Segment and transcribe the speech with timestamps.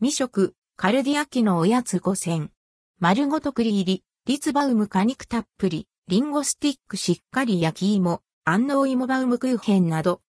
[0.00, 2.52] 未食、カルディアキのおやつ5選。
[3.00, 10.20] 丸ごと栗入り、リツバウム果肉たっぷり、リンゴスティックしっかり焼き芋、安納芋バウムクーヘンなど。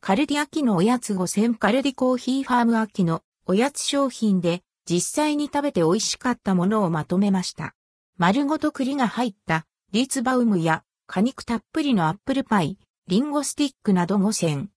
[0.00, 7.74] カルディアキのおやつ5選カルディコーヒーファーム秋のおやつ商品で実際に食べて美味しかったものをまとめました。
[8.16, 12.78] 丸ごと栗が入ったリツバウムや果肉たっぷりのアップルパイ、
[13.08, 14.70] リンゴスティックなど5選。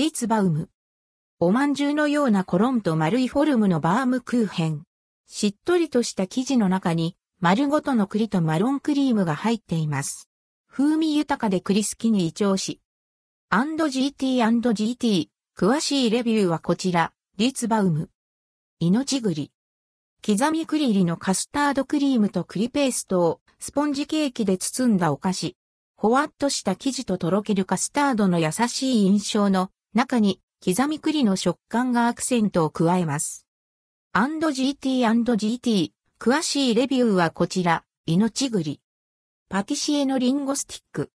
[0.00, 0.70] リーツバウム。
[1.40, 4.84] おまんじゅうのようなコロンと丸いフォルムのバームクーヘン。
[5.26, 10.30] しっとりとした生地の中に丸ごとの栗とマロンクリームが入っています。
[10.70, 12.80] 風味豊かで栗好きに異調し。
[13.52, 15.28] &GT&GT。
[15.54, 17.12] 詳しいレビューはこちら。
[17.36, 18.08] リツバウム。
[18.78, 19.52] 命栗。
[20.26, 25.58] 刻み栗入りのカスタードクリームと栗ペーストをスポンジケーキで包んだお菓子。
[25.98, 33.44] ほわっとした生地ととろけるカスタードの優しい印象の中に刻み栗の食感がアクセントを加えます。
[34.14, 38.80] &GT&GT 詳しいレビューはこちら、命栗。
[39.48, 41.10] パティシエのリンゴスティック。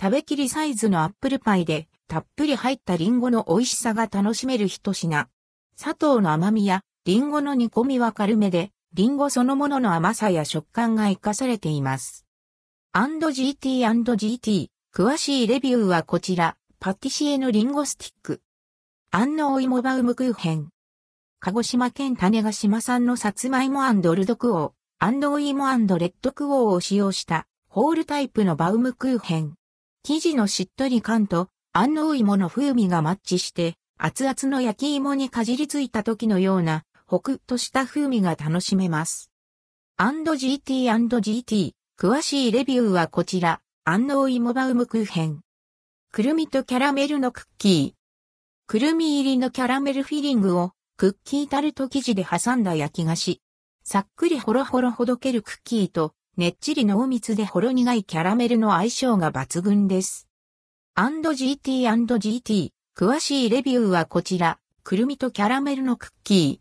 [0.00, 5.28] 食べきりサイズのアップルパイでたっぷり入ったリンゴの美味しさが楽しめる一品。
[5.76, 12.24] 砂糖の甘みやリンゴの煮込みは軽めで、リンゴそのものの甘さや食感が活かされています。
[12.94, 18.40] &GT&GT 詳しいレビューはこちら、パティシエのリンゴスティック。
[19.10, 20.68] 安納芋バウムクーヘン。
[21.40, 23.82] 鹿児島県種子島産のさつまいも
[24.14, 25.66] ルドクオー、安納芋
[25.98, 29.54] レッドクオーを使用したホールタイプのバウムクーヘン。
[30.04, 39.32] 生地のしっとり感と安納芋の風味がマッチして、熱々の焼き芋にかじりついた時のようなホクッとした風味が楽しめます。
[39.98, 45.40] &GT&GT 詳しいレビューはこちら、安納芋バウムクーヘン。
[46.10, 47.98] くるみとキャラメルのクッキー。
[48.66, 53.42] くるみ入りのキャラメルフィリングをクッキータルト生地で挟んだ焼き菓子。
[53.84, 60.28] さっくりほろほろほどけるクッキーと、ねっちり濃密でほろ苦いキャラメルの相性が抜群です。
[60.96, 66.56] &GT&GT 詳しいレビューはこちら、くるみとキャラメルのクッキー。